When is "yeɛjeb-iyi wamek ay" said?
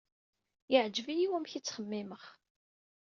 0.71-1.61